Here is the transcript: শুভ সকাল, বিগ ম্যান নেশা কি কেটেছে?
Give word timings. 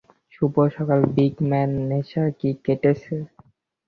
শুভ 0.33 0.53
সকাল, 0.75 0.99
বিগ 1.15 1.33
ম্যান 1.49 1.69
নেশা 1.89 2.23
কি 2.39 2.49
কেটেছে? 2.65 3.15